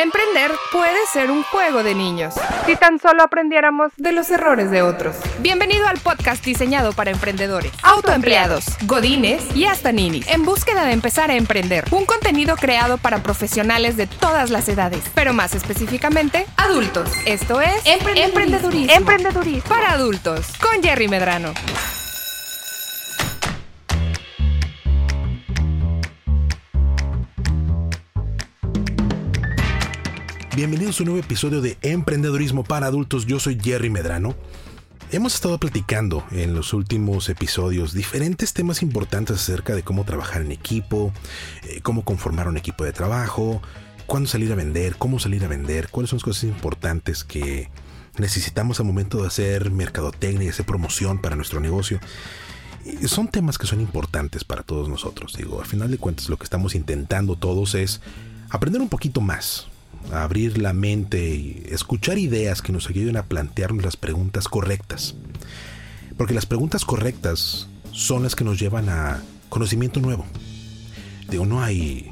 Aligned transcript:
Emprender 0.00 0.50
puede 0.72 0.96
ser 1.12 1.30
un 1.30 1.42
juego 1.42 1.82
de 1.82 1.94
niños, 1.94 2.32
si 2.64 2.74
tan 2.74 2.98
solo 2.98 3.22
aprendiéramos 3.22 3.92
de 3.98 4.12
los 4.12 4.30
errores 4.30 4.70
de 4.70 4.80
otros. 4.80 5.14
Bienvenido 5.40 5.86
al 5.86 5.98
podcast 5.98 6.42
diseñado 6.42 6.94
para 6.94 7.10
emprendedores, 7.10 7.70
autoempleados, 7.82 8.64
godines 8.86 9.54
y 9.54 9.66
hasta 9.66 9.92
ninis, 9.92 10.26
en 10.28 10.46
búsqueda 10.46 10.86
de 10.86 10.92
empezar 10.92 11.30
a 11.30 11.34
emprender. 11.34 11.84
Un 11.90 12.06
contenido 12.06 12.56
creado 12.56 12.96
para 12.96 13.22
profesionales 13.22 13.98
de 13.98 14.06
todas 14.06 14.48
las 14.48 14.70
edades, 14.70 15.02
pero 15.14 15.34
más 15.34 15.54
específicamente, 15.54 16.46
adultos. 16.56 17.10
Esto 17.26 17.60
es 17.60 17.82
Emprendedurismo. 17.84 18.94
Emprendedurismo. 18.94 19.68
Para 19.68 19.92
adultos, 19.92 20.46
con 20.62 20.82
Jerry 20.82 21.08
Medrano. 21.08 21.52
Bienvenidos 30.60 31.00
a 31.00 31.04
un 31.04 31.06
nuevo 31.06 31.24
episodio 31.24 31.62
de 31.62 31.78
Emprendedurismo 31.80 32.64
para 32.64 32.86
Adultos. 32.86 33.24
Yo 33.24 33.40
soy 33.40 33.58
Jerry 33.58 33.88
Medrano. 33.88 34.34
Hemos 35.10 35.34
estado 35.34 35.56
platicando 35.56 36.22
en 36.32 36.54
los 36.54 36.74
últimos 36.74 37.30
episodios 37.30 37.94
diferentes 37.94 38.52
temas 38.52 38.82
importantes 38.82 39.36
acerca 39.36 39.74
de 39.74 39.82
cómo 39.82 40.04
trabajar 40.04 40.42
en 40.42 40.52
equipo, 40.52 41.14
eh, 41.62 41.80
cómo 41.80 42.04
conformar 42.04 42.46
un 42.46 42.58
equipo 42.58 42.84
de 42.84 42.92
trabajo, 42.92 43.62
cuándo 44.04 44.28
salir 44.28 44.52
a 44.52 44.54
vender, 44.54 44.96
cómo 44.96 45.18
salir 45.18 45.46
a 45.46 45.48
vender, 45.48 45.88
cuáles 45.88 46.10
son 46.10 46.18
las 46.18 46.24
cosas 46.24 46.44
importantes 46.44 47.24
que 47.24 47.70
necesitamos 48.18 48.80
al 48.80 48.86
momento 48.86 49.22
de 49.22 49.28
hacer 49.28 49.70
mercadotecnia 49.70 50.44
y 50.44 50.50
hacer 50.50 50.66
promoción 50.66 51.22
para 51.22 51.36
nuestro 51.36 51.60
negocio. 51.60 52.00
son 53.06 53.28
temas 53.28 53.56
que 53.56 53.66
son 53.66 53.80
importantes 53.80 54.44
para 54.44 54.62
todos 54.62 54.90
nosotros. 54.90 55.38
Digo, 55.38 55.58
al 55.58 55.66
final 55.66 55.90
de 55.90 55.96
cuentas 55.96 56.28
lo 56.28 56.36
que 56.36 56.44
estamos 56.44 56.74
intentando 56.74 57.34
todos 57.36 57.74
es 57.74 58.02
aprender 58.50 58.82
un 58.82 58.90
poquito 58.90 59.22
más, 59.22 59.69
abrir 60.12 60.58
la 60.58 60.72
mente 60.72 61.34
y 61.34 61.62
escuchar 61.68 62.18
ideas 62.18 62.62
que 62.62 62.72
nos 62.72 62.88
ayuden 62.88 63.16
a 63.16 63.24
plantearnos 63.24 63.84
las 63.84 63.96
preguntas 63.96 64.48
correctas. 64.48 65.14
Porque 66.16 66.34
las 66.34 66.46
preguntas 66.46 66.84
correctas 66.84 67.68
son 67.92 68.22
las 68.22 68.34
que 68.34 68.44
nos 68.44 68.58
llevan 68.58 68.88
a 68.88 69.22
conocimiento 69.48 70.00
nuevo. 70.00 70.26
Digo, 71.28 71.46
no 71.46 71.62
hay 71.62 72.10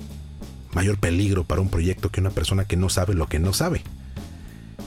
mayor 0.73 0.99
peligro 0.99 1.45
para 1.45 1.61
un 1.61 1.71
proyecto 1.71 2.11
que 2.11 2.21
una 2.21 2.31
persona 2.31 2.65
que 2.65 2.77
no 2.77 2.89
sabe 2.89 3.15
lo 3.15 3.27
que 3.27 3.39
no 3.39 3.53
sabe. 3.53 3.83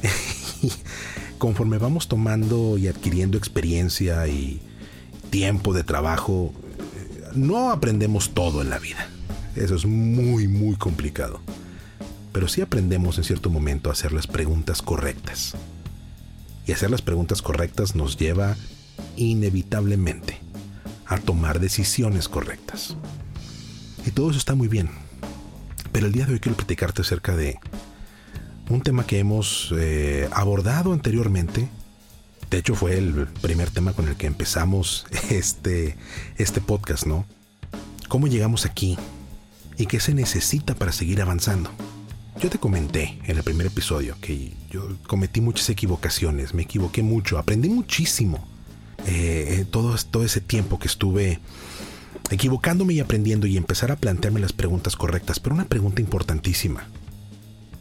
Conforme 1.37 1.77
vamos 1.77 2.07
tomando 2.07 2.77
y 2.77 2.87
adquiriendo 2.87 3.37
experiencia 3.37 4.27
y 4.27 4.61
tiempo 5.29 5.73
de 5.73 5.83
trabajo, 5.83 6.53
no 7.33 7.71
aprendemos 7.71 8.31
todo 8.33 8.61
en 8.61 8.69
la 8.69 8.79
vida. 8.79 9.09
Eso 9.55 9.75
es 9.75 9.85
muy, 9.85 10.47
muy 10.47 10.75
complicado 10.75 11.41
pero 12.31 12.47
sí 12.47 12.61
aprendemos 12.61 13.17
en 13.17 13.23
cierto 13.23 13.49
momento 13.49 13.89
a 13.89 13.93
hacer 13.93 14.13
las 14.13 14.27
preguntas 14.27 14.81
correctas. 14.81 15.53
Y 16.65 16.71
hacer 16.71 16.91
las 16.91 17.01
preguntas 17.01 17.41
correctas 17.41 17.95
nos 17.95 18.17
lleva 18.17 18.55
inevitablemente 19.17 20.39
a 21.05 21.17
tomar 21.17 21.59
decisiones 21.59 22.29
correctas. 22.29 22.95
Y 24.05 24.11
todo 24.11 24.29
eso 24.29 24.39
está 24.39 24.55
muy 24.55 24.67
bien. 24.67 24.89
Pero 25.91 26.07
el 26.07 26.13
día 26.13 26.25
de 26.25 26.33
hoy 26.33 26.39
quiero 26.39 26.55
platicarte 26.55 27.01
acerca 27.01 27.35
de 27.35 27.59
un 28.69 28.81
tema 28.81 29.05
que 29.05 29.19
hemos 29.19 29.73
eh, 29.77 30.29
abordado 30.31 30.93
anteriormente. 30.93 31.67
De 32.49 32.57
hecho 32.57 32.75
fue 32.75 32.97
el 32.97 33.27
primer 33.41 33.69
tema 33.69 33.93
con 33.93 34.07
el 34.07 34.15
que 34.15 34.27
empezamos 34.27 35.05
este, 35.29 35.97
este 36.37 36.61
podcast, 36.61 37.05
¿no? 37.05 37.25
¿Cómo 38.07 38.27
llegamos 38.27 38.65
aquí? 38.65 38.97
¿Y 39.77 39.87
qué 39.87 39.99
se 39.99 40.13
necesita 40.13 40.75
para 40.75 40.91
seguir 40.91 41.21
avanzando? 41.21 41.71
Yo 42.41 42.49
te 42.49 42.57
comenté 42.57 43.19
en 43.25 43.37
el 43.37 43.43
primer 43.43 43.67
episodio 43.67 44.15
que 44.19 44.51
yo 44.71 44.97
cometí 45.05 45.41
muchas 45.41 45.69
equivocaciones, 45.69 46.55
me 46.55 46.63
equivoqué 46.63 47.03
mucho, 47.03 47.37
aprendí 47.37 47.69
muchísimo 47.69 48.43
eh, 49.05 49.63
todo, 49.69 49.95
todo 50.09 50.23
ese 50.23 50.41
tiempo 50.41 50.79
que 50.79 50.87
estuve 50.87 51.39
equivocándome 52.31 52.95
y 52.95 52.99
aprendiendo 52.99 53.45
y 53.45 53.57
empezar 53.57 53.91
a 53.91 53.95
plantearme 53.95 54.39
las 54.39 54.53
preguntas 54.53 54.95
correctas, 54.95 55.39
pero 55.39 55.53
una 55.53 55.65
pregunta 55.65 56.01
importantísima. 56.01 56.87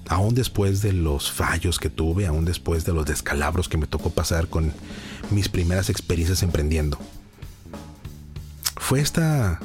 Aún 0.09 0.35
después 0.35 0.83
de 0.83 0.93
los 0.93 1.33
fallos 1.33 1.79
que 1.79 1.89
tuve, 1.89 2.27
aún 2.27 2.45
después 2.45 2.85
de 2.85 2.93
los 2.93 3.07
descalabros 3.07 3.67
que 3.67 3.79
me 3.79 3.87
tocó 3.87 4.11
pasar 4.11 4.49
con 4.49 4.75
mis 5.31 5.49
primeras 5.49 5.89
experiencias 5.89 6.43
emprendiendo, 6.43 6.99
fue 8.77 9.01
esta 9.01 9.59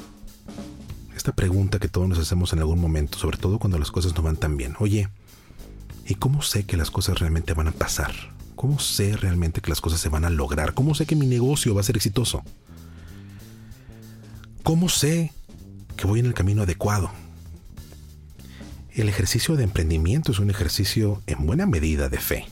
esta 1.25 1.35
pregunta 1.35 1.79
que 1.79 1.87
todos 1.87 2.07
nos 2.07 2.19
hacemos 2.19 2.53
en 2.53 2.59
algún 2.59 2.79
momento, 2.79 3.17
sobre 3.17 3.39
todo 3.39 3.57
cuando 3.57 3.79
las 3.79 3.89
cosas 3.89 4.13
no 4.13 4.21
van 4.21 4.37
tan 4.37 4.57
bien. 4.57 4.75
Oye, 4.77 5.09
¿y 6.05 6.13
cómo 6.13 6.43
sé 6.43 6.67
que 6.67 6.77
las 6.77 6.91
cosas 6.91 7.17
realmente 7.17 7.55
van 7.55 7.67
a 7.67 7.71
pasar? 7.71 8.13
¿Cómo 8.55 8.77
sé 8.77 9.17
realmente 9.17 9.59
que 9.59 9.71
las 9.71 9.81
cosas 9.81 9.99
se 9.99 10.09
van 10.09 10.23
a 10.23 10.29
lograr? 10.29 10.75
¿Cómo 10.75 10.93
sé 10.93 11.07
que 11.07 11.15
mi 11.15 11.25
negocio 11.25 11.73
va 11.73 11.81
a 11.81 11.83
ser 11.83 11.95
exitoso? 11.95 12.43
¿Cómo 14.61 14.87
sé 14.87 15.33
que 15.97 16.05
voy 16.05 16.19
en 16.19 16.27
el 16.27 16.35
camino 16.35 16.61
adecuado? 16.61 17.09
El 18.91 19.09
ejercicio 19.09 19.55
de 19.55 19.63
emprendimiento 19.63 20.31
es 20.31 20.37
un 20.37 20.51
ejercicio 20.51 21.23
en 21.25 21.47
buena 21.47 21.65
medida 21.65 22.07
de 22.07 22.19
fe. 22.19 22.45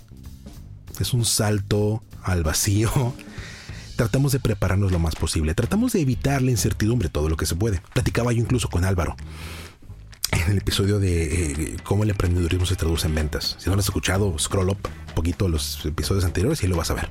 Es 1.00 1.14
un 1.14 1.26
salto 1.26 2.02
al 2.24 2.42
vacío 2.42 3.14
tratamos 3.96 4.32
de 4.32 4.40
prepararnos 4.40 4.92
lo 4.92 5.00
más 5.00 5.16
posible, 5.16 5.54
tratamos 5.54 5.94
de 5.94 6.02
evitar 6.02 6.42
la 6.42 6.52
incertidumbre 6.52 7.10
todo 7.10 7.30
lo 7.30 7.38
que 7.38 7.46
se 7.46 7.56
puede. 7.56 7.82
Platicaba 7.94 8.32
yo 8.32 8.42
incluso 8.42 8.70
con 8.70 8.86
Álvaro 8.86 9.16
en 10.32 10.52
el 10.52 10.58
episodio 10.58 11.00
de 11.00 11.52
eh, 11.52 11.78
cómo 11.84 12.04
el 12.04 12.10
emprendedurismo 12.10 12.66
se 12.66 12.76
traduce 12.76 13.08
en 13.08 13.16
ventas. 13.16 13.56
Si 13.60 13.70
no 13.70 13.76
lo 13.76 13.80
has 13.80 13.86
escuchado, 13.86 14.38
scroll 14.40 14.70
up 14.70 14.78
un 15.10 15.16
poquito 15.16 15.48
los 15.48 15.86
episodios 15.86 16.26
anteriores 16.26 16.64
y 16.64 16.68
lo 16.68 16.76
vas 16.76 16.92
a 16.92 16.96
ver. 16.96 17.10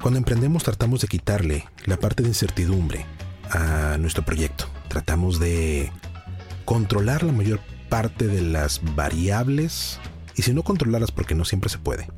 Cuando 0.00 0.18
emprendemos 0.18 0.62
tratamos 0.62 1.00
de 1.00 1.08
quitarle 1.08 1.66
la 1.84 1.96
parte 1.96 2.22
de 2.22 2.28
incertidumbre 2.28 3.06
a 3.50 3.96
nuestro 3.98 4.24
proyecto. 4.24 4.66
Tratamos 4.88 5.40
de 5.40 5.90
controlar 6.64 7.22
la 7.22 7.32
mayor 7.32 7.60
parte 7.88 8.26
de 8.26 8.42
las 8.42 8.80
variables 8.94 9.98
y 10.36 10.42
si 10.42 10.52
no 10.52 10.62
controlarlas 10.62 11.10
porque 11.10 11.34
no 11.34 11.44
siempre 11.44 11.70
se 11.70 11.78
puede 11.78 12.08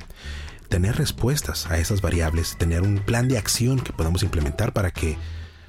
tener 0.69 0.95
respuestas 0.95 1.69
a 1.69 1.77
esas 1.79 2.01
variables, 2.01 2.55
tener 2.57 2.83
un 2.83 2.99
plan 2.99 3.27
de 3.27 3.37
acción 3.37 3.79
que 3.79 3.91
podamos 3.91 4.23
implementar 4.23 4.71
para 4.71 4.91
que, 4.91 5.17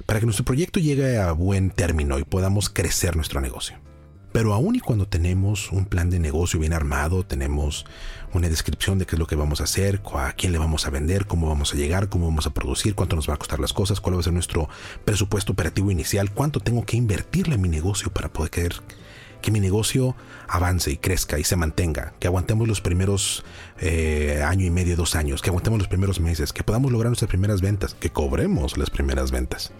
para 0.05 0.19
que 0.19 0.25
nuestro 0.25 0.45
proyecto 0.45 0.79
llegue 0.79 1.17
a 1.17 1.31
buen 1.31 1.71
término 1.71 2.19
y 2.19 2.23
podamos 2.23 2.69
crecer 2.69 3.15
nuestro 3.15 3.41
negocio. 3.41 3.77
Pero 4.31 4.53
aún 4.53 4.75
y 4.75 4.79
cuando 4.79 5.07
tenemos 5.07 5.73
un 5.73 5.85
plan 5.85 6.09
de 6.09 6.19
negocio 6.19 6.57
bien 6.57 6.71
armado, 6.71 7.25
tenemos 7.25 7.85
una 8.33 8.47
descripción 8.47 8.97
de 8.97 9.05
qué 9.05 9.15
es 9.15 9.19
lo 9.19 9.27
que 9.27 9.35
vamos 9.35 9.59
a 9.59 9.65
hacer, 9.65 10.01
a 10.13 10.31
quién 10.33 10.53
le 10.53 10.57
vamos 10.57 10.87
a 10.87 10.89
vender, 10.89 11.27
cómo 11.27 11.49
vamos 11.49 11.73
a 11.73 11.77
llegar, 11.77 12.07
cómo 12.07 12.27
vamos 12.27 12.47
a 12.47 12.53
producir, 12.53 12.95
cuánto 12.95 13.17
nos 13.17 13.29
va 13.29 13.33
a 13.33 13.37
costar 13.37 13.59
las 13.59 13.73
cosas, 13.73 13.99
cuál 13.99 14.15
va 14.15 14.21
a 14.21 14.23
ser 14.23 14.31
nuestro 14.31 14.69
presupuesto 15.03 15.51
operativo 15.51 15.91
inicial, 15.91 16.31
cuánto 16.31 16.61
tengo 16.61 16.85
que 16.85 16.95
invertirle 16.95 17.55
en 17.55 17.61
mi 17.61 17.67
negocio 17.67 18.13
para 18.13 18.31
poder 18.31 18.73
que 19.41 19.51
mi 19.51 19.59
negocio 19.59 20.15
avance 20.47 20.91
y 20.91 20.97
crezca 20.97 21.39
y 21.39 21.43
se 21.43 21.55
mantenga, 21.55 22.13
que 22.19 22.27
aguantemos 22.27 22.67
los 22.67 22.81
primeros 22.81 23.43
eh, 23.79 24.41
año 24.45 24.65
y 24.65 24.69
medio, 24.69 24.95
dos 24.95 25.15
años, 25.15 25.41
que 25.41 25.49
aguantemos 25.49 25.79
los 25.79 25.87
primeros 25.87 26.19
meses, 26.19 26.53
que 26.53 26.63
podamos 26.63 26.91
lograr 26.91 27.09
nuestras 27.09 27.29
primeras 27.29 27.61
ventas, 27.61 27.93
que 27.93 28.09
cobremos 28.09 28.77
las 28.77 28.89
primeras 28.89 29.31
ventas. 29.31 29.71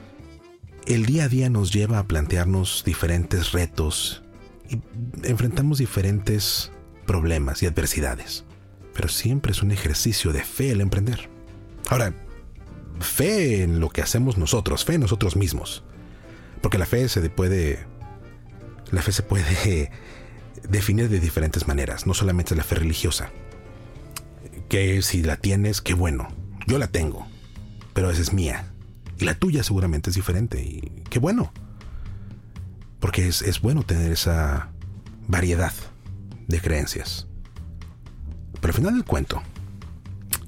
El 0.85 1.05
día 1.05 1.25
a 1.25 1.29
día 1.29 1.49
nos 1.49 1.71
lleva 1.71 1.99
a 1.99 2.07
plantearnos 2.07 2.83
diferentes 2.85 3.51
retos 3.51 4.23
y 4.69 4.79
enfrentamos 5.23 5.77
diferentes 5.77 6.71
problemas 7.05 7.61
y 7.61 7.67
adversidades, 7.67 8.45
pero 8.93 9.07
siempre 9.07 9.51
es 9.51 9.61
un 9.61 9.71
ejercicio 9.71 10.33
de 10.33 10.43
fe 10.43 10.71
el 10.71 10.81
emprender. 10.81 11.29
Ahora, 11.87 12.13
fe 12.99 13.63
en 13.63 13.79
lo 13.79 13.89
que 13.89 14.01
hacemos 14.01 14.37
nosotros, 14.37 14.85
fe 14.85 14.95
en 14.95 15.01
nosotros 15.01 15.35
mismos, 15.35 15.83
porque 16.61 16.77
la 16.77 16.85
fe 16.85 17.09
se 17.09 17.29
puede 17.29 17.90
la 18.91 19.01
fe 19.01 19.11
se 19.11 19.23
puede 19.23 19.91
definir 20.69 21.09
de 21.09 21.19
diferentes 21.19 21.67
maneras, 21.67 22.05
no 22.05 22.13
solamente 22.13 22.55
la 22.55 22.63
fe 22.63 22.75
religiosa. 22.75 23.29
Que 24.69 25.01
si 25.01 25.23
la 25.23 25.37
tienes, 25.37 25.81
qué 25.81 25.93
bueno. 25.93 26.27
Yo 26.67 26.77
la 26.77 26.87
tengo, 26.87 27.27
pero 27.93 28.11
esa 28.11 28.21
es 28.21 28.33
mía. 28.33 28.67
Y 29.17 29.25
la 29.25 29.35
tuya 29.35 29.63
seguramente 29.63 30.09
es 30.09 30.15
diferente. 30.15 30.61
Y 30.61 31.03
qué 31.09 31.19
bueno. 31.19 31.51
Porque 32.99 33.27
es, 33.27 33.41
es 33.41 33.61
bueno 33.61 33.83
tener 33.83 34.11
esa 34.11 34.69
variedad 35.27 35.73
de 36.47 36.61
creencias. 36.61 37.27
Pero 38.59 38.71
al 38.71 38.77
final 38.77 38.93
del 38.93 39.05
cuento, 39.05 39.41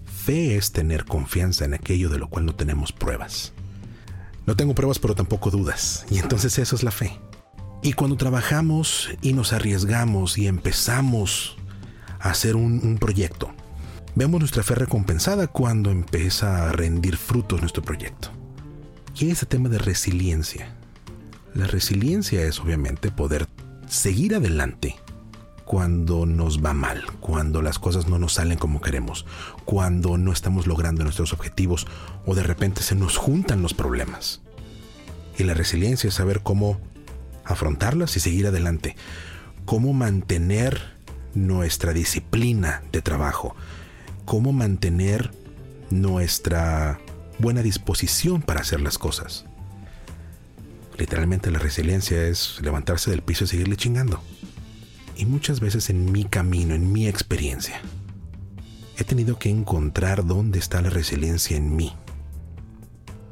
fe 0.06 0.56
es 0.56 0.72
tener 0.72 1.06
confianza 1.06 1.66
en 1.66 1.74
aquello 1.74 2.10
de 2.10 2.20
lo 2.20 2.30
cual 2.30 2.46
no 2.46 2.56
tenemos 2.56 2.94
pruebas. 2.94 3.54
No 4.46 4.56
tengo 4.56 4.76
pruebas, 4.76 5.00
pero 5.00 5.16
tampoco 5.16 5.52
dudas. 5.52 6.06
Y 6.10 6.20
entonces 6.20 6.58
eso 6.60 6.76
es 6.76 6.84
la 6.84 6.92
fe. 6.92 7.20
Y 7.86 7.92
cuando 7.92 8.16
trabajamos 8.16 9.10
y 9.22 9.34
nos 9.34 9.52
arriesgamos 9.52 10.38
y 10.38 10.48
empezamos 10.48 11.58
a 12.18 12.30
hacer 12.30 12.56
un, 12.56 12.98
proyecto, 12.98 13.54
vemos 14.16 14.40
nuestra 14.40 14.64
fe 14.64 14.76
recompensada 14.76 15.48
cuando 15.48 15.92
empieza 15.92 16.70
a 16.70 16.72
rendir 16.72 17.18
frutos 17.18 17.60
nuestro 17.60 17.84
proyecto. 17.84 18.30
Y 19.20 19.32
ese 19.32 19.46
tema 19.46 19.68
de 19.68 19.80
resiliencia. 19.80 20.74
La 21.54 21.68
resiliencia 21.68 22.44
es 22.44 22.62
obviamente 22.62 23.12
poder 23.12 23.50
seguir 23.90 24.34
adelante 24.36 24.96
cuando 25.66 26.26
nos 26.26 26.64
va 26.64 26.74
mal, 26.74 27.04
cuando 27.20 27.62
las 27.62 27.80
cosas 27.80 28.08
no 28.08 28.18
nos 28.18 28.36
salen 28.36 28.58
como 28.58 28.80
queremos, 28.80 29.26
cuando 29.66 30.18
no 30.18 30.32
estamos 30.32 30.68
logrando 30.68 31.04
nuestros 31.04 31.34
objetivos 31.34 31.86
o 32.26 32.34
de 32.34 32.44
repente 32.44 32.82
se 32.82 32.96
nos 32.96 33.18
juntan 33.18 33.62
los 33.62 33.74
problemas. 33.74 34.42
Y 35.38 35.44
la 35.44 35.54
resiliencia 35.54 36.08
es 36.08 36.14
saber 36.14 36.44
cómo 36.44 36.80
afrontarlas 37.46 38.16
y 38.18 38.20
seguir 38.20 38.48
adelante, 38.48 38.96
cómo 39.66 39.94
mantener 39.94 40.82
nuestra 41.34 41.94
disciplina 41.94 42.84
de 42.92 43.02
trabajo, 43.02 43.56
cómo 44.26 44.54
mantener 44.54 45.32
nuestra 45.90 47.00
buena 47.40 47.62
disposición 47.62 48.42
para 48.42 48.62
hacer 48.62 48.82
las 48.82 48.98
cosas. 48.98 49.46
Literalmente 50.98 51.52
la 51.52 51.60
resiliencia 51.60 52.26
es 52.28 52.60
levantarse 52.62 53.10
del 53.10 53.24
piso 53.24 53.46
y 53.46 53.48
seguirle 53.48 53.76
chingando. 53.76 54.22
Y 55.16 55.26
muchas 55.26 55.60
veces 55.60 55.90
en 55.90 56.12
mi 56.12 56.26
camino, 56.26 56.76
en 56.76 56.92
mi 56.92 57.08
experiencia, 57.08 57.82
he 58.98 59.04
tenido 59.04 59.40
que 59.40 59.50
encontrar 59.50 60.26
dónde 60.26 60.60
está 60.60 60.82
la 60.82 60.90
resiliencia 60.90 61.58
en 61.58 61.76
mí 61.76 61.94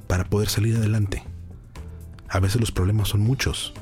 para 0.08 0.26
poder 0.26 0.50
salir 0.50 0.76
adelante. 0.76 1.24
A 2.28 2.40
veces 2.40 2.60
los 2.60 2.72
problemas 2.72 3.10
son 3.10 3.22
muchos. 3.22 3.74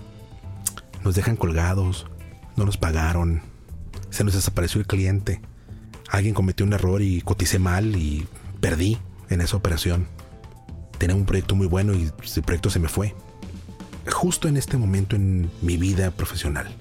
Nos 1.04 1.16
dejan 1.16 1.36
colgados, 1.36 2.08
no 2.56 2.66
nos 2.66 2.78
pagaron, 2.78 3.42
se 4.10 4.24
nos 4.24 4.34
desapareció 4.34 4.82
el 4.82 4.88
cliente, 4.88 5.42
alguien 6.10 6.34
cometió 6.34 6.66
un 6.66 6.74
error 6.74 7.02
y 7.02 7.22
coticé 7.22 7.60
mal 7.60 7.96
y 7.96 8.28
perdí 8.60 8.98
en 9.30 9.42
esa 9.42 9.58
operación. 9.58 10.08
Tenía 10.98 11.16
un 11.16 11.26
proyecto 11.26 11.56
muy 11.56 11.68
bueno 11.68 11.94
y 11.94 12.12
ese 12.24 12.42
proyecto 12.42 12.70
se 12.70 12.80
me 12.80 12.90
fue. 12.90 13.16
Justo 14.12 14.48
en 14.48 14.58
este 14.58 14.78
momento 14.78 15.16
en 15.16 15.50
mi 15.62 15.78
vida 15.78 16.12
profesional 16.12 16.76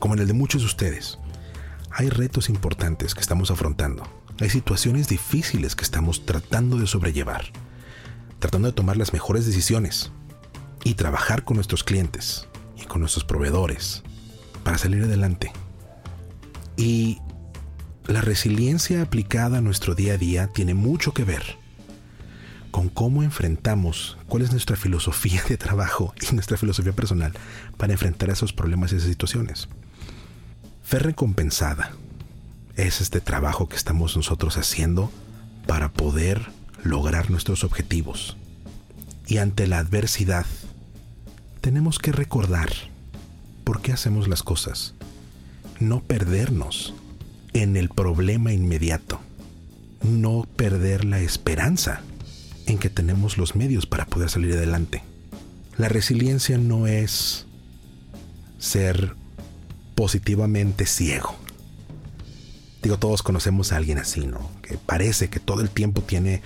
como 0.00 0.14
en 0.14 0.20
el 0.20 0.26
de 0.26 0.32
muchos 0.32 0.62
de 0.62 0.66
ustedes. 0.66 1.18
Hay 1.92 2.08
retos 2.08 2.48
importantes 2.48 3.14
que 3.14 3.20
estamos 3.20 3.50
afrontando. 3.52 4.02
Hay 4.40 4.50
situaciones 4.50 5.08
difíciles 5.08 5.76
que 5.76 5.84
estamos 5.84 6.24
tratando 6.24 6.78
de 6.78 6.86
sobrellevar. 6.86 7.44
Tratando 8.38 8.68
de 8.68 8.72
tomar 8.72 8.96
las 8.96 9.12
mejores 9.12 9.44
decisiones. 9.44 10.10
Y 10.82 10.94
trabajar 10.94 11.44
con 11.44 11.56
nuestros 11.56 11.84
clientes 11.84 12.48
con 12.90 13.00
nuestros 13.00 13.24
proveedores 13.24 14.02
para 14.64 14.76
salir 14.76 15.04
adelante. 15.04 15.52
Y 16.76 17.18
la 18.06 18.20
resiliencia 18.20 19.00
aplicada 19.00 19.58
a 19.58 19.60
nuestro 19.60 19.94
día 19.94 20.14
a 20.14 20.18
día 20.18 20.48
tiene 20.48 20.74
mucho 20.74 21.14
que 21.14 21.22
ver 21.22 21.56
con 22.72 22.88
cómo 22.88 23.22
enfrentamos, 23.22 24.18
cuál 24.26 24.42
es 24.42 24.50
nuestra 24.50 24.76
filosofía 24.76 25.40
de 25.48 25.56
trabajo 25.56 26.14
y 26.20 26.34
nuestra 26.34 26.56
filosofía 26.56 26.92
personal 26.92 27.32
para 27.76 27.92
enfrentar 27.92 28.28
esos 28.28 28.52
problemas 28.52 28.92
y 28.92 28.96
esas 28.96 29.08
situaciones. 29.08 29.68
Fe 30.82 30.98
recompensada 30.98 31.92
es 32.74 33.00
este 33.00 33.20
trabajo 33.20 33.68
que 33.68 33.76
estamos 33.76 34.16
nosotros 34.16 34.56
haciendo 34.56 35.12
para 35.68 35.92
poder 35.92 36.50
lograr 36.82 37.30
nuestros 37.30 37.62
objetivos. 37.62 38.36
Y 39.28 39.36
ante 39.36 39.68
la 39.68 39.78
adversidad, 39.78 40.46
tenemos 41.60 41.98
que 41.98 42.12
recordar 42.12 42.70
por 43.64 43.82
qué 43.82 43.92
hacemos 43.92 44.28
las 44.28 44.42
cosas. 44.42 44.94
No 45.78 46.00
perdernos 46.00 46.94
en 47.52 47.76
el 47.76 47.88
problema 47.88 48.52
inmediato. 48.52 49.20
No 50.02 50.46
perder 50.56 51.04
la 51.04 51.20
esperanza 51.20 52.02
en 52.66 52.78
que 52.78 52.88
tenemos 52.88 53.36
los 53.36 53.54
medios 53.54 53.86
para 53.86 54.06
poder 54.06 54.30
salir 54.30 54.54
adelante. 54.54 55.02
La 55.76 55.88
resiliencia 55.88 56.58
no 56.58 56.86
es 56.86 57.46
ser 58.58 59.14
positivamente 59.94 60.86
ciego. 60.86 61.36
Digo, 62.82 62.98
todos 62.98 63.22
conocemos 63.22 63.72
a 63.72 63.76
alguien 63.76 63.98
así, 63.98 64.26
¿no? 64.26 64.50
Que 64.62 64.78
parece 64.78 65.28
que 65.28 65.40
todo 65.40 65.60
el 65.60 65.68
tiempo 65.68 66.00
tiene 66.00 66.40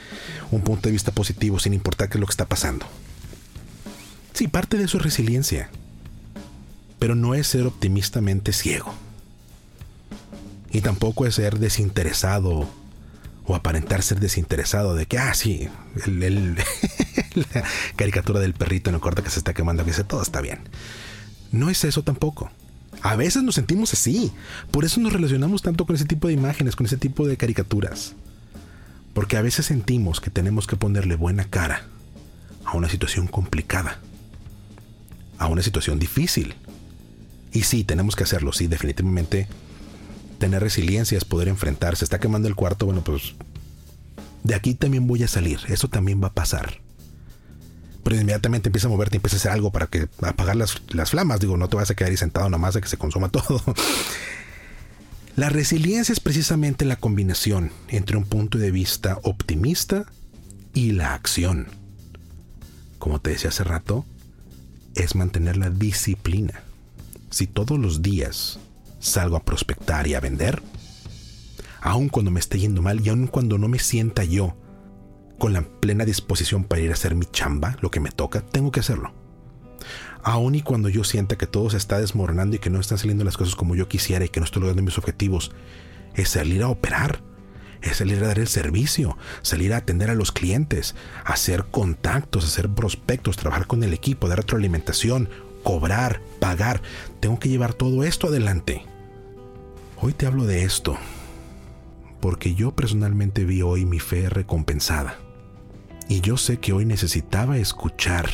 un 0.51 0.63
punto 0.63 0.89
de 0.89 0.93
vista 0.93 1.13
positivo 1.13 1.61
sin 1.61 1.75
importar 1.75 2.09
qué 2.09 2.19
es 2.19 2.21
lo 2.21 2.27
que 2.27 2.33
está 2.33 2.47
pasando. 2.47 2.87
Sí, 4.35 4.49
parte 4.49 4.77
de 4.77 4.85
eso 4.85 4.99
es 4.99 5.05
resiliencia. 5.05 5.71
Pero 6.99 7.15
no 7.15 7.35
es 7.35 7.47
ser 7.47 7.67
optimistamente 7.67 8.53
ciego. 8.53 8.93
Y 10.71 10.81
tampoco 10.81 11.25
es 11.25 11.37
ser 11.37 11.61
desinteresado 11.61 12.69
o 13.47 13.55
aparentar 13.55 14.03
ser 14.03 14.21
desinteresado 14.21 14.95
de 14.95 15.07
que, 15.07 15.19
ah, 15.19 15.35
sí, 15.35 15.69
la 17.35 17.65
caricatura 17.95 18.41
del 18.41 18.55
perrito 18.55 18.91
en 18.91 18.97
el 18.97 19.01
corte 19.01 19.23
que 19.23 19.31
se 19.31 19.39
está 19.39 19.55
quemando, 19.55 19.85
que 19.85 19.91
dice 19.91 20.03
todo 20.03 20.23
está 20.23 20.41
bien. 20.41 20.59
No 21.53 21.71
es 21.71 21.85
eso 21.85 22.03
tampoco. 22.03 22.51
A 23.03 23.17
veces 23.17 23.43
nos 23.43 23.55
sentimos 23.55 23.93
así. 23.93 24.33
Por 24.73 24.85
eso 24.85 24.99
nos 24.99 25.13
relacionamos 25.13 25.63
tanto 25.63 25.87
con 25.87 25.95
ese 25.95 26.07
tipo 26.07 26.27
de 26.27 26.35
imágenes, 26.35 26.75
con 26.75 26.87
ese 26.87 26.97
tipo 26.97 27.27
de 27.29 27.37
caricaturas. 27.37 28.15
Porque 29.13 29.37
a 29.37 29.43
veces 29.43 29.67
sentimos 29.67 30.21
que 30.21 30.31
tenemos 30.31 30.67
que 30.67 30.77
ponerle 30.77 31.15
buena 31.15 31.45
cara 31.45 31.87
a 32.65 32.77
una 32.77 32.89
situación 32.89 33.29
complicada, 33.29 34.01
a 35.39 35.47
una 35.47 35.63
situación 35.63 35.99
difícil. 35.99 36.55
Y 37.53 37.63
sí, 37.63 37.85
tenemos 37.85 38.17
que 38.17 38.25
hacerlo, 38.25 38.53
sí, 38.53 38.67
definitivamente. 38.67 39.49
Tener 40.39 40.63
resiliencia 40.63 41.17
es 41.17 41.25
poder 41.25 41.49
enfrentar. 41.49 41.97
Se 41.97 42.05
está 42.05 42.19
quemando 42.19 42.49
el 42.49 42.55
cuarto, 42.55 42.87
bueno, 42.87 43.03
pues 43.03 43.35
de 44.43 44.55
aquí 44.55 44.75
también 44.75 45.07
voy 45.07 45.23
a 45.23 45.29
salir. 45.29 45.61
Eso 45.69 45.89
también 45.89 46.23
va 46.23 46.29
a 46.29 46.35
pasar 46.35 46.85
pero 48.05 48.17
inmediatamente 48.17 48.69
empieza 48.69 48.87
a 48.87 48.91
moverte 48.91 49.17
empieza 49.17 49.37
a 49.37 49.39
hacer 49.39 49.53
algo 49.53 49.73
para 49.73 49.87
que 49.87 50.09
apagar 50.23 50.55
las, 50.55 50.83
las 50.91 51.11
flamas. 51.11 51.41
Digo, 51.41 51.57
no 51.57 51.69
te 51.69 51.77
vas 51.77 51.91
a 51.91 51.95
quedar 51.95 52.11
ahí 52.11 52.17
sentado 52.17 52.51
nomás 52.51 52.75
de 52.75 52.83
que 52.83 52.89
se 52.89 52.99
consuma 52.99 53.29
todo. 53.31 53.63
La 55.37 55.49
resiliencia 55.49 56.13
es 56.13 56.21
precisamente 56.21 56.85
la 56.85 56.97
combinación 56.97 57.73
entre 57.89 58.17
un 58.17 58.25
punto 58.25 58.59
de 58.59 58.71
vista 58.71 59.19
optimista 59.23 60.05
y 60.75 60.93
la 60.93 61.15
acción. 61.15 61.67
Como 62.99 63.21
te 63.21 63.31
decía 63.31 63.49
hace 63.49 63.65
rato, 63.65 64.05
es 64.95 65.15
mantener 65.15 65.57
la 65.57 65.71
disciplina. 65.71 66.63
Si 67.31 67.47
todos 67.47 67.79
los 67.79 68.03
días 68.03 68.59
salgo 68.99 69.37
a 69.37 69.45
prospectar 69.45 70.07
y 70.07 70.15
a 70.15 70.21
vender, 70.21 70.63
aun 71.81 72.09
cuando 72.09 72.31
me 72.31 72.41
esté 72.41 72.59
yendo 72.59 72.81
mal 72.83 73.05
y 73.05 73.09
aun 73.09 73.27
cuando 73.27 73.59
no 73.59 73.69
me 73.69 73.79
sienta 73.79 74.25
yo 74.25 74.57
con 75.39 75.53
la 75.53 75.63
plena 75.63 76.05
disposición 76.05 76.65
para 76.65 76.81
ir 76.81 76.91
a 76.91 76.95
hacer 76.95 77.15
mi 77.15 77.27
chamba, 77.27 77.77
lo 77.81 77.91
que 77.91 78.01
me 78.01 78.11
toca, 78.11 78.41
tengo 78.41 78.71
que 78.71 78.81
hacerlo. 78.81 79.13
Aun 80.23 80.55
y 80.55 80.63
cuando 80.63 80.89
yo 80.89 81.05
sienta 81.05 81.37
que 81.37 81.47
todo 81.47 81.69
se 81.69 81.77
está 81.77 82.01
desmoronando 82.01 82.57
y 82.57 82.59
que 82.59 82.71
no 82.71 82.81
están 82.81 82.99
saliendo 82.99 83.25
las 83.25 83.37
cosas 83.37 83.57
como 83.57 83.75
yo 83.75 83.89
quisiera 83.89 84.25
y 84.25 84.31
que 84.31 84.41
no 84.41 84.45
estoy 84.45 84.61
logrando 84.61 84.83
mis 84.83 84.97
objetivos, 84.97 85.53
es 86.15 86.31
salir 86.31 86.63
a 86.63 86.69
operar, 86.69 87.23
es 87.85 87.99
salir 87.99 88.23
a 88.23 88.29
dar 88.29 88.39
el 88.39 88.49
servicio, 88.49 89.17
salir 89.43 89.73
a 89.75 89.79
atender 89.79 90.11
a 90.11 90.15
los 90.15 90.33
clientes, 90.33 90.95
hacer 91.25 91.67
contactos, 91.71 92.45
hacer 92.45 92.69
prospectos, 92.69 93.37
trabajar 93.37 93.67
con 93.67 93.83
el 93.85 93.93
equipo, 93.93 94.29
dar 94.29 94.39
retroalimentación, 94.39 95.29
cobrar, 95.63 96.21
pagar. 96.41 96.83
Tengo 97.21 97.39
que 97.39 97.49
llevar 97.49 97.75
todo 97.75 98.05
esto 98.05 98.29
adelante. 98.29 98.85
Hoy 100.01 100.13
te 100.13 100.27
hablo 100.27 100.45
de 100.47 100.65
esto 100.65 100.99
porque 102.25 102.55
yo 102.55 102.71
personalmente 102.71 103.45
vi 103.45 103.61
hoy 103.61 103.85
mi 103.85 104.01
fe 104.01 104.31
recompensada. 104.31 105.19
Y 106.09 106.23
yo 106.23 106.39
sé 106.39 106.57
que 106.57 106.73
hoy 106.73 106.87
necesitaba 106.87 107.59
escuchar 107.59 108.31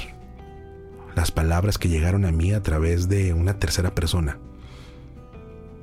las 1.17 1.33
palabras 1.33 1.77
que 1.77 1.89
llegaron 1.89 2.25
a 2.25 2.31
mí 2.31 2.53
a 2.53 2.63
través 2.63 3.09
de 3.09 3.33
una 3.33 3.59
tercera 3.59 3.93
persona. 3.93 4.39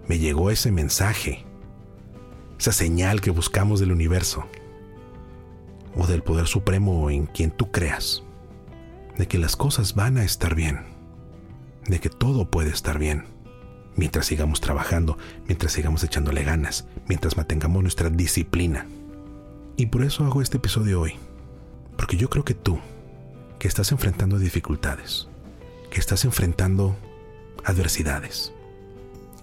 Me 0.07 0.19
llegó 0.19 0.51
ese 0.51 0.71
mensaje, 0.71 1.43
esa 2.59 2.71
señal 2.71 3.21
que 3.21 3.31
buscamos 3.31 3.79
del 3.79 3.91
universo 3.91 4.45
o 5.95 6.07
del 6.07 6.23
poder 6.23 6.47
supremo 6.47 7.09
en 7.09 7.25
quien 7.25 7.51
tú 7.51 7.71
creas, 7.71 8.23
de 9.17 9.27
que 9.27 9.37
las 9.37 9.55
cosas 9.55 9.95
van 9.95 10.17
a 10.17 10.23
estar 10.23 10.55
bien, 10.55 10.81
de 11.87 11.99
que 11.99 12.09
todo 12.09 12.49
puede 12.49 12.69
estar 12.69 12.99
bien, 12.99 13.25
mientras 13.95 14.27
sigamos 14.27 14.61
trabajando, 14.61 15.17
mientras 15.47 15.71
sigamos 15.71 16.03
echándole 16.03 16.43
ganas, 16.43 16.87
mientras 17.07 17.37
mantengamos 17.37 17.81
nuestra 17.81 18.09
disciplina. 18.09 18.85
Y 19.75 19.87
por 19.87 20.03
eso 20.03 20.25
hago 20.25 20.41
este 20.41 20.57
episodio 20.57 21.01
hoy 21.01 21.15
porque 21.97 22.15
yo 22.15 22.29
creo 22.29 22.45
que 22.45 22.53
tú, 22.53 22.79
que 23.59 23.67
estás 23.67 23.91
enfrentando 23.91 24.39
dificultades, 24.39 25.27
que 25.89 25.99
estás 25.99 26.23
enfrentando 26.23 26.95
adversidades, 27.65 28.53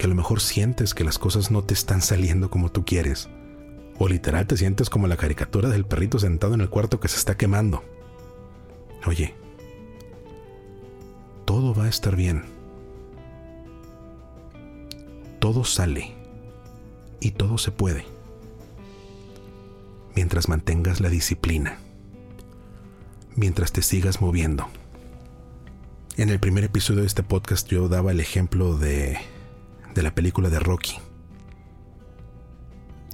que 0.04 0.06
a 0.06 0.10
lo 0.10 0.16
mejor 0.16 0.42
sientes 0.42 0.92
que 0.92 1.02
las 1.02 1.18
cosas 1.18 1.50
no 1.50 1.64
te 1.64 1.72
están 1.72 2.02
saliendo 2.02 2.50
como 2.50 2.70
tú 2.70 2.84
quieres, 2.84 3.30
o 3.98 4.06
literal 4.06 4.46
te 4.46 4.58
sientes 4.58 4.90
como 4.90 5.06
la 5.06 5.16
caricatura 5.16 5.70
del 5.70 5.86
perrito 5.86 6.18
sentado 6.18 6.52
en 6.52 6.60
el 6.60 6.68
cuarto 6.68 7.00
que 7.00 7.08
se 7.08 7.16
está 7.16 7.38
quemando. 7.38 7.82
Oye, 9.06 9.34
todo 11.46 11.74
va 11.74 11.84
a 11.84 11.88
estar 11.88 12.16
bien. 12.16 12.44
Todo 15.38 15.64
sale 15.64 16.12
y 17.18 17.30
todo 17.30 17.56
se 17.56 17.70
puede 17.70 18.04
mientras 20.14 20.50
mantengas 20.50 21.00
la 21.00 21.08
disciplina 21.08 21.78
mientras 23.36 23.72
te 23.72 23.80
sigas 23.80 24.20
moviendo. 24.20 24.68
En 26.18 26.28
el 26.28 26.40
primer 26.40 26.64
episodio 26.64 27.00
de 27.00 27.06
este 27.06 27.22
podcast 27.22 27.66
yo 27.68 27.88
daba 27.88 28.12
el 28.12 28.20
ejemplo 28.20 28.76
de, 28.76 29.18
de 29.94 30.02
la 30.02 30.14
película 30.14 30.50
de 30.50 30.58
Rocky. 30.58 30.96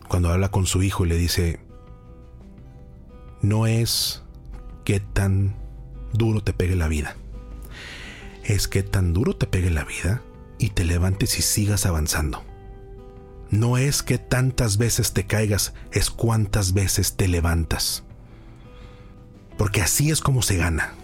Cuando 0.09 0.31
habla 0.31 0.51
con 0.51 0.67
su 0.67 0.83
hijo 0.83 1.05
y 1.05 1.09
le 1.09 1.17
dice, 1.17 1.61
no 3.43 3.67
es 3.67 4.23
qué 4.85 5.01
tan 5.01 5.57
duro 6.13 6.43
te 6.43 6.53
pegue 6.53 6.75
la 6.75 6.89
vida, 6.89 7.17
es 8.43 8.67
que 8.67 8.83
tan 8.83 9.13
duro 9.13 9.37
te 9.37 9.47
pegue 9.47 9.71
la 9.71 9.85
vida 9.85 10.23
y 10.59 10.71
te 10.71 10.85
levantes 10.85 11.39
y 11.39 11.43
sigas 11.43 11.87
avanzando. 11.87 12.43
No 13.51 13.79
es 13.79 14.03
que 14.03 14.19
tantas 14.19 14.77
veces 14.77 15.13
te 15.13 15.27
caigas, 15.27 15.75
es 15.93 16.11
cuántas 16.11 16.73
veces 16.73 17.17
te 17.17 17.29
levantas. 17.29 18.05
Porque 19.59 19.83
así 19.83 20.11
es 20.11 20.21
como 20.21 20.43
se 20.43 20.57
gana, 20.57 20.95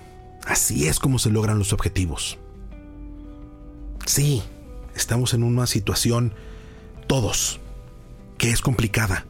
así 0.47 0.87
es 0.87 0.99
como 0.99 1.19
se 1.19 1.31
logran 1.31 1.59
los 1.59 1.73
objetivos. 1.73 2.39
Sí, 4.07 4.43
estamos 4.97 5.35
en 5.35 5.43
una 5.43 5.67
situación, 5.67 6.35
todos, 7.07 7.61
que 8.39 8.51
es 8.51 8.61
complicada, 8.61 9.27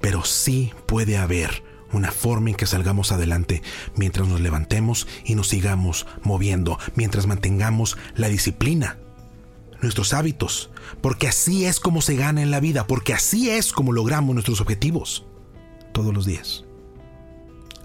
pero 0.00 0.24
sí 0.24 0.72
puede 0.86 1.16
haber 1.18 1.62
una 1.92 2.10
forma 2.10 2.50
en 2.50 2.56
que 2.56 2.66
salgamos 2.66 3.12
adelante 3.12 3.62
mientras 3.96 4.28
nos 4.28 4.40
levantemos 4.40 5.06
y 5.24 5.34
nos 5.34 5.48
sigamos 5.48 6.06
moviendo, 6.22 6.78
mientras 6.94 7.26
mantengamos 7.26 7.98
la 8.14 8.28
disciplina, 8.28 8.98
nuestros 9.82 10.12
hábitos, 10.12 10.70
porque 11.00 11.28
así 11.28 11.64
es 11.64 11.80
como 11.80 12.02
se 12.02 12.16
gana 12.16 12.42
en 12.42 12.50
la 12.50 12.60
vida, 12.60 12.86
porque 12.86 13.12
así 13.12 13.50
es 13.50 13.72
como 13.72 13.92
logramos 13.92 14.34
nuestros 14.34 14.60
objetivos 14.60 15.26
todos 15.92 16.14
los 16.14 16.26
días. 16.26 16.64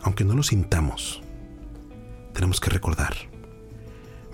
Aunque 0.02 0.24
no 0.24 0.36
lo 0.36 0.44
sintamos, 0.44 1.22
tenemos 2.34 2.60
que 2.60 2.70
recordar, 2.70 3.16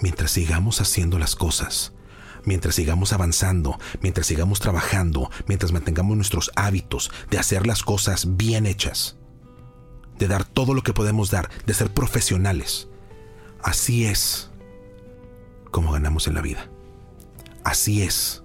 mientras 0.01 0.31
sigamos 0.31 0.81
haciendo 0.81 1.17
las 1.17 1.35
cosas, 1.35 1.93
mientras 2.45 2.75
sigamos 2.75 3.13
avanzando, 3.13 3.79
mientras 4.01 4.27
sigamos 4.27 4.59
trabajando, 4.59 5.29
mientras 5.47 5.71
mantengamos 5.71 6.15
nuestros 6.15 6.51
hábitos 6.55 7.11
de 7.29 7.39
hacer 7.39 7.67
las 7.67 7.83
cosas 7.83 8.37
bien 8.37 8.65
hechas, 8.65 9.17
de 10.17 10.27
dar 10.27 10.43
todo 10.45 10.73
lo 10.73 10.83
que 10.83 10.93
podemos 10.93 11.31
dar, 11.31 11.49
de 11.65 11.73
ser 11.73 11.93
profesionales. 11.93 12.87
Así 13.63 14.05
es 14.05 14.49
como 15.71 15.91
ganamos 15.91 16.27
en 16.27 16.33
la 16.35 16.41
vida. 16.41 16.69
Así 17.63 18.01
es 18.01 18.43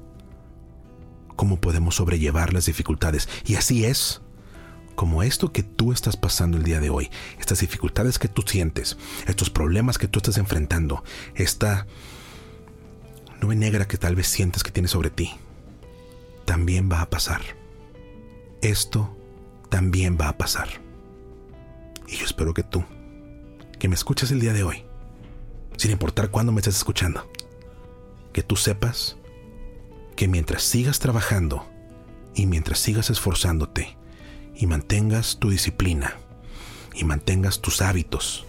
como 1.37 1.61
podemos 1.61 1.97
sobrellevar 1.97 2.53
las 2.53 2.67
dificultades. 2.67 3.29
Y 3.45 3.57
así 3.57 3.85
es 3.85 4.23
como 4.95 5.23
esto 5.23 5.53
que 5.53 5.63
tú 5.63 5.93
estás 5.93 6.17
pasando 6.17 6.57
el 6.57 6.65
día 6.65 6.81
de 6.81 6.91
hoy, 6.91 7.11
estas 7.39 7.61
dificultades 7.61 8.19
que 8.19 8.29
tú 8.29 8.43
sientes, 8.43 8.97
estos 9.27 9.51
problemas 9.51 9.99
que 9.99 10.09
tú 10.09 10.19
estás 10.19 10.39
enfrentando, 10.39 11.05
esta 11.35 11.87
nube 13.41 13.57
negra 13.57 13.87
que 13.87 13.99
tal 13.99 14.15
vez 14.15 14.29
sientes 14.29 14.63
que 14.63 14.71
tiene 14.71 14.89
sobre 14.89 15.11
ti, 15.11 15.33
también 16.45 16.91
va 16.91 17.03
a 17.03 17.11
pasar. 17.11 17.43
Esto 18.63 19.15
también 19.69 20.17
va 20.21 20.29
a 20.29 20.39
pasar. 20.39 20.69
Y 22.09 22.17
yo 22.17 22.25
espero 22.25 22.55
que 22.55 22.63
tú, 22.63 22.85
que 23.79 23.89
me 23.89 23.95
escuches 23.95 24.31
el 24.31 24.41
día 24.41 24.53
de 24.53 24.63
hoy, 24.63 24.85
sin 25.77 25.91
importar 25.91 26.31
cuándo 26.31 26.53
me 26.53 26.61
estés 26.61 26.77
escuchando, 26.77 27.31
que 28.33 28.43
tú 28.43 28.57
sepas 28.57 29.17
que 30.15 30.29
mientras 30.29 30.63
sigas 30.63 30.99
trabajando 30.99 31.67
y 32.35 32.47
mientras 32.47 32.79
sigas 32.79 33.11
esforzándote 33.11 33.97
y 34.55 34.67
mantengas 34.67 35.39
tu 35.39 35.51
disciplina 35.51 36.17
y 36.95 37.05
mantengas 37.05 37.61
tus 37.61 37.83
hábitos, 37.83 38.47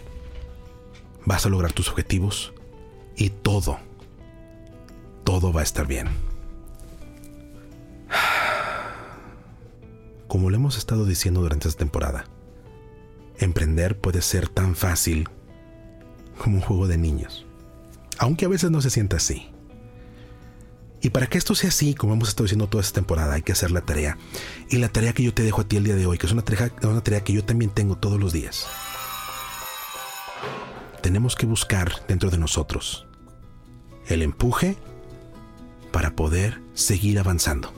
vas 1.26 1.44
a 1.44 1.50
lograr 1.50 1.72
tus 1.72 1.88
objetivos 1.90 2.54
y 3.16 3.30
todo, 3.30 3.78
todo 5.28 5.52
va 5.52 5.60
a 5.60 5.64
estar 5.64 5.86
bien. 5.86 6.08
Como 10.26 10.48
lo 10.48 10.56
hemos 10.56 10.78
estado 10.78 11.04
diciendo 11.04 11.42
durante 11.42 11.68
esta 11.68 11.80
temporada, 11.80 12.24
Emprender 13.36 14.00
puede 14.00 14.22
ser 14.22 14.48
tan 14.48 14.74
fácil 14.74 15.28
como 16.38 16.56
un 16.56 16.62
juego 16.62 16.86
de 16.86 16.96
niños, 16.96 17.44
aunque 18.16 18.46
a 18.46 18.48
veces 18.48 18.70
no 18.70 18.80
se 18.80 18.88
sienta 18.88 19.18
así. 19.18 19.50
Y 21.02 21.10
para 21.10 21.26
que 21.26 21.36
esto 21.36 21.54
sea 21.54 21.68
así, 21.68 21.92
como 21.92 22.14
hemos 22.14 22.30
estado 22.30 22.44
diciendo 22.44 22.70
toda 22.70 22.82
esta 22.82 22.94
temporada, 22.94 23.34
hay 23.34 23.42
que 23.42 23.52
hacer 23.52 23.70
la 23.70 23.82
tarea. 23.82 24.16
Y 24.70 24.78
la 24.78 24.88
tarea 24.88 25.12
que 25.12 25.24
yo 25.24 25.34
te 25.34 25.42
dejo 25.42 25.60
a 25.60 25.68
ti 25.68 25.76
el 25.76 25.84
día 25.84 25.94
de 25.94 26.06
hoy, 26.06 26.16
que 26.16 26.24
es 26.24 26.32
una 26.32 26.40
tarea, 26.40 26.72
una 26.84 27.02
tarea 27.02 27.22
que 27.22 27.34
yo 27.34 27.44
también 27.44 27.70
tengo 27.70 27.98
todos 27.98 28.18
los 28.18 28.32
días. 28.32 28.66
Tenemos 31.02 31.36
que 31.36 31.44
buscar 31.44 31.92
dentro 32.08 32.30
de 32.30 32.38
nosotros 32.38 33.04
el 34.08 34.22
empuje 34.22 34.78
para 36.08 36.16
poder 36.16 36.62
seguir 36.72 37.18
avanzando. 37.18 37.74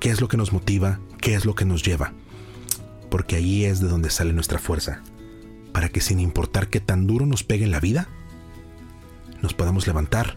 ¿Qué 0.00 0.08
es 0.08 0.20
lo 0.20 0.28
que 0.28 0.38
nos 0.38 0.52
motiva? 0.52 0.98
¿Qué 1.20 1.34
es 1.34 1.44
lo 1.44 1.54
que 1.54 1.66
nos 1.66 1.82
lleva? 1.82 2.14
porque 3.10 3.36
ahí 3.36 3.64
es 3.64 3.80
de 3.80 3.88
donde 3.88 4.10
sale 4.10 4.32
nuestra 4.32 4.58
fuerza, 4.58 5.02
para 5.72 5.88
que 5.88 6.00
sin 6.00 6.20
importar 6.20 6.68
qué 6.68 6.80
tan 6.80 7.06
duro 7.06 7.26
nos 7.26 7.42
pegue 7.42 7.64
en 7.64 7.70
la 7.70 7.80
vida, 7.80 8.08
nos 9.40 9.54
podamos 9.54 9.86
levantar 9.86 10.36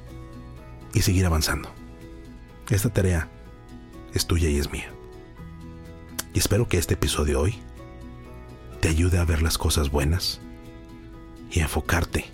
y 0.94 1.02
seguir 1.02 1.26
avanzando. 1.26 1.70
Esta 2.70 2.90
tarea 2.90 3.30
es 4.14 4.26
tuya 4.26 4.50
y 4.50 4.58
es 4.58 4.72
mía. 4.72 4.92
Y 6.34 6.40
espero 6.40 6.68
que 6.68 6.78
este 6.78 6.94
episodio 6.94 7.42
hoy 7.42 7.56
te 8.80 8.88
ayude 8.88 9.18
a 9.18 9.26
ver 9.26 9.42
las 9.42 9.58
cosas 9.58 9.92
buenas 9.92 10.40
y 11.52 11.60
a 11.60 11.64
enfocarte 11.64 12.26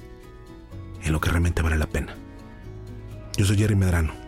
en 1.03 1.13
lo 1.13 1.19
que 1.19 1.29
realmente 1.29 1.63
vale 1.63 1.77
la 1.77 1.89
pena. 1.89 2.15
Yo 3.37 3.45
soy 3.45 3.57
Jerry 3.57 3.75
Medrano. 3.75 4.26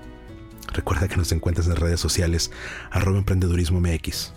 Recuerda 0.79 1.09
que 1.09 1.17
nos 1.17 1.33
encuentras 1.33 1.67
en 1.67 1.75
redes 1.75 1.99
sociales 1.99 2.51
arroba 2.89 3.17
emprendedurismo 3.17 3.81
MX 3.81 4.31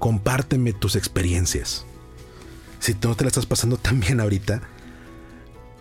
compárteme 0.00 0.72
tus 0.72 0.96
experiencias. 0.96 1.84
Si 2.80 2.94
no 2.94 3.14
te 3.14 3.22
la 3.22 3.28
estás 3.28 3.46
pasando 3.46 3.76
tan 3.76 4.00
bien 4.00 4.18
ahorita, 4.18 4.62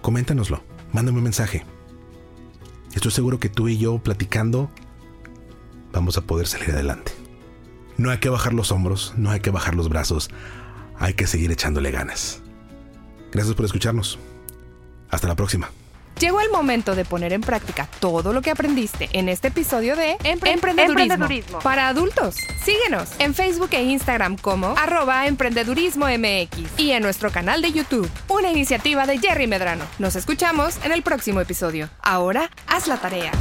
coméntanoslo, 0.01 0.61
mándame 0.91 1.17
un 1.17 1.23
mensaje. 1.23 1.65
Estoy 2.93 3.11
seguro 3.11 3.39
que 3.39 3.49
tú 3.49 3.67
y 3.67 3.77
yo 3.77 3.97
platicando 3.97 4.69
vamos 5.91 6.17
a 6.17 6.21
poder 6.21 6.45
salir 6.45 6.71
adelante. 6.71 7.13
No 7.97 8.11
hay 8.11 8.19
que 8.19 8.29
bajar 8.29 8.53
los 8.53 8.71
hombros, 8.71 9.13
no 9.17 9.31
hay 9.31 9.39
que 9.39 9.51
bajar 9.51 9.73
los 9.73 9.89
brazos, 9.89 10.29
hay 10.99 11.13
que 11.13 11.25
seguir 11.25 11.51
echándole 11.51 11.89
ganas. 11.89 12.41
Gracias 13.31 13.55
por 13.55 13.65
escucharnos. 13.65 14.19
Hasta 15.09 15.27
la 15.27 15.35
próxima. 15.35 15.71
Llegó 16.19 16.41
el 16.41 16.49
momento 16.49 16.95
de 16.95 17.05
poner 17.05 17.31
en 17.31 17.39
práctica 17.39 17.87
todo 18.01 18.33
lo 18.33 18.41
que 18.41 18.51
aprendiste 18.51 19.09
en 19.13 19.29
este 19.29 19.47
episodio 19.47 19.95
de 19.95 20.17
emprendedurismo, 20.23 21.59
para 21.59 21.87
adultos. 21.87 22.35
Síguenos 22.61 23.11
en 23.19 23.33
Facebook 23.33 23.69
e 23.71 23.83
Instagram 23.83 24.35
como 24.35 24.75
arroba 24.77 25.27
emprendedurismo 25.27 26.07
MX 26.07 26.77
y 26.77 26.91
en 26.91 27.03
nuestro 27.03 27.31
canal 27.31 27.61
de 27.61 27.71
YouTube, 27.71 28.09
una 28.27 28.51
iniciativa 28.51 29.05
de 29.05 29.17
Jerry 29.17 29.47
Medrano. 29.47 29.85
Nos 29.97 30.17
escuchamos 30.17 30.77
en 30.83 30.91
el 30.91 31.03
próximo 31.03 31.39
episodio. 31.39 31.89
Ahora, 32.01 32.51
haz 32.67 32.87
la 32.87 32.97
tarea. 32.97 33.31